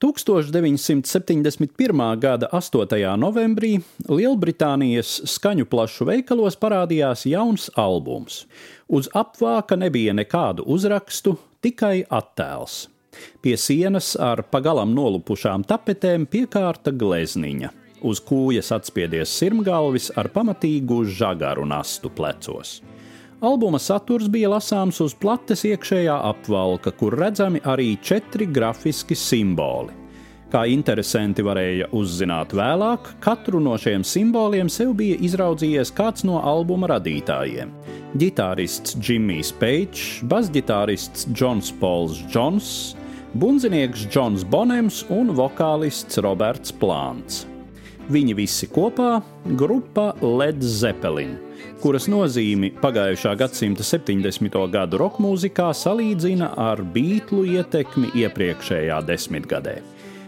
1971. 0.00 2.20
gada 2.20 2.48
8. 2.52 3.16
novembrī 3.20 3.82
Lielbritānijas 4.08 5.20
skaņu 5.28 5.66
plašu 5.68 6.06
veikalos 6.08 6.56
parādījās 6.56 7.26
jauns 7.28 7.68
albums. 7.76 8.46
Uz 8.88 9.12
apvāka 9.12 9.76
nebija 9.76 10.16
nekādu 10.16 10.64
uzrakstu, 10.64 11.36
tikai 11.60 12.08
attēls. 12.08 12.88
Pie 13.44 13.60
sienas 13.60 14.16
ar 14.16 14.40
pagalam 14.48 14.96
nolupušām 14.96 15.68
tapetēm 15.68 16.24
piekārta 16.32 16.96
glezniņa. 16.96 17.68
Uz 18.00 18.24
kūjas 18.24 18.72
atspiedies 18.72 19.28
sirmgalvis 19.36 20.08
ar 20.16 20.32
pamatīgu 20.32 21.04
žagaru 21.12 21.68
nastu 21.68 22.08
plecos. 22.08 22.80
Albuma 23.40 23.78
saturs 23.80 24.28
bija 24.28 24.50
lasāms 24.52 24.98
uz 25.00 25.14
plates 25.16 25.62
iekšējā 25.64 26.12
apvalka, 26.28 26.90
kur 26.92 27.14
redzami 27.16 27.62
arī 27.64 27.94
četri 28.04 28.44
grafiski 28.44 29.16
simboli. 29.16 29.94
Kā 30.52 30.66
interesanti 30.68 31.40
varēja 31.46 31.86
uzzināt 31.96 32.52
vēlāk, 32.58 33.08
katru 33.24 33.62
no 33.64 33.78
šiem 33.80 34.04
simboliem 34.04 34.68
sev 34.68 34.92
bija 34.98 35.16
izraudzījies 35.24 35.92
kāds 35.96 36.26
no 36.28 36.42
albuma 36.44 36.90
radītājiem- 36.92 37.72
ģitārists 38.20 38.98
Jimmijs 39.00 39.54
Page, 39.56 40.26
basģitārists 40.28 41.30
Džons 41.32 41.72
Pols 41.80 42.20
Džons, 42.28 42.96
bunzinieks 43.32 44.04
Džons 44.10 44.44
Bonems 44.44 45.06
un 45.08 45.32
vokālists 45.32 46.20
Roberts 46.20 46.72
Plāns. 46.72 47.46
Viņi 48.10 48.34
visi 48.34 48.66
kopā- 48.66 49.22
grupa 49.60 50.12
Led 50.20 50.62
Zeppelin 50.62 51.38
kuras 51.80 52.08
nozīmi 52.12 52.74
pagājušā 52.80 53.32
gadsimta 53.40 53.84
70. 53.86 54.66
gadu 54.72 54.98
roka 55.00 55.22
mūzikā 55.22 55.70
salīdzina 55.76 56.50
ar 56.60 56.82
beiglu 56.94 57.46
ietekmi 57.56 58.12
iepriekšējā 58.20 59.00
desmitgadē. 59.08 59.78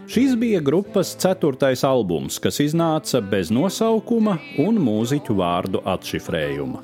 Šis 0.09 0.33
bija 0.39 0.59
grupas 0.65 1.13
ceturtais 1.15 1.85
albums, 1.87 2.39
kas 2.41 2.59
iznāca 2.59 3.21
bez 3.29 3.53
nosaukuma 3.53 4.39
un 4.65 4.81
mūziķu 4.83 5.37
vārdu 5.37 5.83
atšifrējuma. 5.93 6.81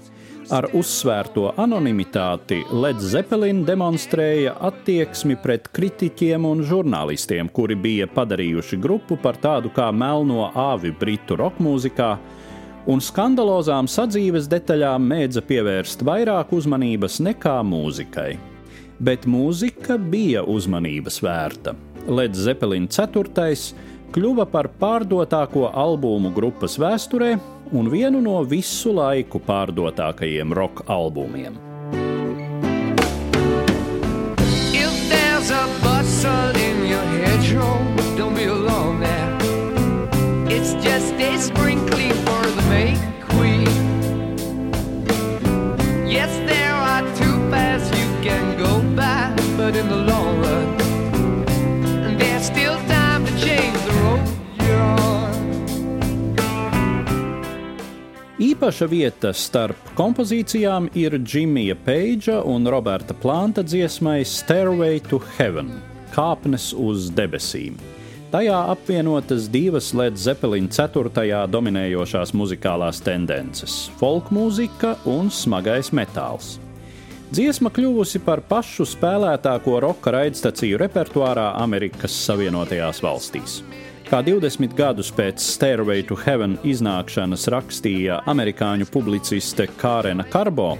Ar 0.50 0.66
uzsvērto 0.74 1.52
anonimitāti 1.62 2.64
Led 2.74 2.98
Zeppelin 3.06 3.60
demonstrēja 3.68 4.56
attieksmi 4.66 5.36
pret 5.44 5.68
kritiķiem 5.78 6.48
un 6.50 6.64
žurnālistiem, 6.66 7.52
kuri 7.54 7.76
bija 7.78 8.08
padarījuši 8.10 8.80
grupu 8.82 9.20
par 9.22 9.38
tādu 9.38 9.70
kā 9.76 9.92
melno 9.94 10.48
āvi 10.58 10.90
britu 10.90 11.38
roka 11.38 11.62
mūzikā, 11.62 12.10
un 12.90 12.98
skandalozām 12.98 13.86
sadzīves 13.86 14.50
detaļām 14.50 15.06
mēdza 15.12 15.46
pievērst 15.46 16.02
vairāk 16.10 16.56
uzmanības 16.58 17.20
nekā 17.30 17.60
mūzikai. 17.70 18.32
Bet 19.06 19.30
mūzika 19.30 20.00
bija 20.02 20.42
uzmanības 20.50 21.22
vērta. 21.30 21.76
Led 22.10 22.34
Zeppelin 22.34 22.90
4. 22.90 23.54
Kļuva 24.14 24.46
par 24.50 24.70
pārdotāko 24.82 25.70
albumu 25.74 26.32
grupas 26.36 26.78
vēsturē 26.82 27.34
un 27.76 27.90
vienu 27.92 28.22
no 28.22 28.40
visu 28.44 28.94
laiku 28.96 29.42
pārdotākajiem 29.46 30.54
roka 30.54 30.86
albumiem. 30.90 31.60
It's 40.52 40.74
just 40.84 41.14
a 41.14 41.38
sprinkling 41.38 41.79
Īpaša 58.60 58.88
vieta 58.92 59.30
starp 59.32 59.94
kompozīcijām 59.96 60.90
ir 61.00 61.14
Džimija 61.24 61.78
Peidža 61.80 62.42
un 62.44 62.68
Roberta 62.68 63.16
Planta 63.16 63.64
dziesmai 63.64 64.26
Stairway 64.28 65.00
to 65.00 65.22
Heaven- 65.38 65.70
Kāpnes 66.16 66.74
uz 66.76 67.08
debesīm. 67.08 67.78
Tajā 68.34 68.58
apvienotas 68.74 69.48
divas 69.48 69.94
Led 69.94 70.20
Zeppelin 70.20 70.68
4. 70.68 71.48
dominējošās 71.48 72.36
muzikālās 72.36 73.00
tendences- 73.00 73.90
folkmūzika 74.02 74.98
un 75.06 75.30
smagais 75.30 75.94
metāls. 75.96 76.58
Dziesma 77.32 77.72
kļuvusi 77.72 78.20
par 78.26 78.42
pašu 78.42 78.84
spēlētāko 78.84 79.80
roka 79.80 80.12
raidstaciju 80.12 80.78
repertuārā 80.84 81.54
Amerikas 81.62 82.12
Savienotajās 82.28 83.00
valstīs. 83.00 83.62
Kā 84.10 84.24
20 84.26 84.72
gadus 84.74 85.12
pēc 85.14 85.38
Stairway 85.38 86.02
to 86.02 86.16
Heaven 86.18 86.56
iznākšanas 86.66 87.44
rakstīja 87.54 88.16
amerikāņu 88.32 88.88
publiciste 88.90 89.68
Kārena 89.78 90.24
Karbo, 90.26 90.72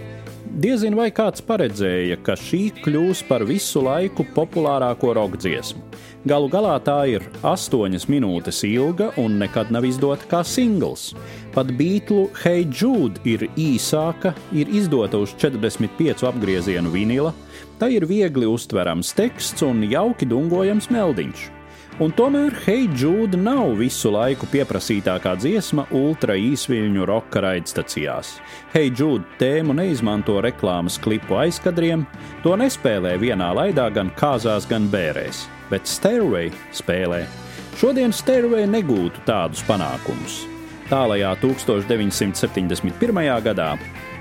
diezin 0.64 0.98
vai 0.98 1.12
kāds 1.14 1.44
paredzēja, 1.46 2.18
ka 2.26 2.34
šī 2.34 2.64
kļūs 2.80 3.22
par 3.28 3.46
visu 3.46 3.84
laiku 3.86 4.26
populārāko 4.34 5.12
roka 5.14 5.38
dziesmu. 5.44 5.84
Galu 6.26 6.50
galā 6.50 6.74
tā 6.82 6.96
ir 7.12 7.28
8 7.46 8.10
minūtes 8.10 8.64
ilga 8.66 9.12
un 9.22 9.38
nekad 9.44 9.70
nav 9.70 9.86
izdota 9.86 10.26
kā 10.34 10.42
singls. 10.42 11.12
Pat 11.54 11.70
beiglu 11.78 12.32
Hey 12.42 12.66
Jude 12.66 13.22
ir 13.30 13.46
īsāka, 13.54 14.34
ir 14.58 14.74
izdota 14.74 15.22
uz 15.22 15.38
45 15.38 16.26
apgriezienu 16.34 16.98
vinila, 16.98 17.38
tā 17.78 17.94
ir 17.94 18.10
viegli 18.10 18.50
uztverams 18.50 19.14
teksts 19.14 19.70
un 19.70 19.86
jauki 19.86 20.26
dungojams 20.26 20.90
meldiņš. 20.90 21.59
Un 22.00 22.14
tomēr 22.16 22.56
Hey 22.64 22.88
Jude 22.96 23.36
nav 23.36 23.74
visu 23.82 24.14
laiku 24.16 24.48
pieprasītākā 24.48 25.36
dziesma 25.42 25.84
ultra 25.92 26.38
īsviļņu 26.40 27.06
roka 27.10 27.44
raidstacijās. 27.44 28.38
Hey 28.72 28.88
Jude 28.90 29.28
tēmu 29.42 29.76
neizmanto 29.76 30.40
reklāmas 30.46 30.96
klipu 31.02 31.42
aizkadriem, 31.44 32.08
to 32.44 32.56
nespēlē 32.56 33.18
vienā 33.20 33.52
laidā 33.58 33.92
gan 33.92 34.16
kāzās, 34.16 34.70
gan 34.70 34.88
bērēs 34.88 35.48
bet 35.70 35.88
Stairway 35.88 36.52
spēlē. 36.74 37.24
Šodien 37.80 38.14
Stairway 38.14 38.68
negūtu 38.70 39.24
tādus 39.28 39.62
panākumus. 39.68 40.42
Tālajā 40.90 41.36
1971. 41.44 43.22
gadā 43.46 43.72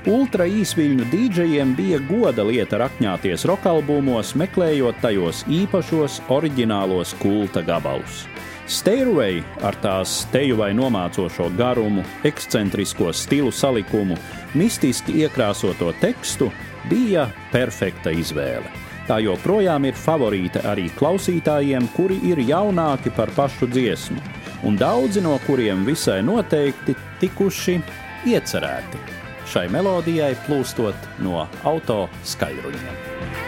ultra 0.07 0.47
īsviļņu 0.47 1.07
dīdžejiem 1.11 1.75
bija 1.79 1.99
goda 2.09 2.45
lieta 2.47 2.79
rakņāties 2.85 3.47
rokalbumos, 3.49 4.35
meklējot 4.39 5.01
tajos 5.03 5.45
īpašos, 5.51 6.21
oriģinālos 6.31 7.15
kulta 7.23 7.63
gabalus. 7.67 8.27
Stairway 8.69 9.41
ar 9.65 9.79
tās 9.81 10.27
teju 10.33 10.59
vai 10.61 10.75
nomācošo 10.77 11.49
garumu, 11.57 12.05
ekscentrisko 12.29 13.15
stilu 13.17 13.53
salikumu, 13.53 14.19
mistiski 14.55 15.23
iekrāsoto 15.23 15.95
tekstu 16.03 16.51
bija 16.91 17.31
perfekta 17.53 18.13
izvēle. 18.13 18.69
Tā 19.09 19.23
joprojām 19.25 19.87
ir 19.89 19.97
favorīta 19.97 20.67
arī 20.69 20.91
klausītājiem, 20.99 21.89
kuri 21.97 22.21
ir 22.29 22.43
jaunāki 22.45 23.15
par 23.17 23.33
pašu 23.33 23.71
dziesmu, 23.73 24.21
un 24.69 24.77
daudzi 24.77 25.25
no 25.25 25.39
kuriem 25.47 25.87
visai 25.89 26.21
noteikti 26.21 26.93
tikuši 27.23 27.81
iecerēti 28.29 29.19
šai 29.49 29.69
melodijai 29.73 30.35
plūstot 30.45 31.09
no 31.25 31.47
auto 31.65 32.03
skaļruņiem. 32.29 33.48